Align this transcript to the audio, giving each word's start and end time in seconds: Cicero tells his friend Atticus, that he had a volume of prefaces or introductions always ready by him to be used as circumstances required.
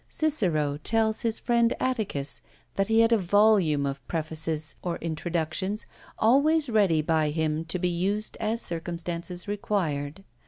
Cicero 0.09 0.77
tells 0.77 1.21
his 1.21 1.39
friend 1.39 1.75
Atticus, 1.79 2.41
that 2.73 2.87
he 2.87 3.01
had 3.01 3.11
a 3.11 3.19
volume 3.19 3.85
of 3.85 4.03
prefaces 4.07 4.73
or 4.81 4.95
introductions 4.97 5.85
always 6.17 6.69
ready 6.71 7.03
by 7.03 7.29
him 7.29 7.65
to 7.65 7.77
be 7.77 7.87
used 7.89 8.35
as 8.39 8.63
circumstances 8.63 9.47
required. 9.47 10.23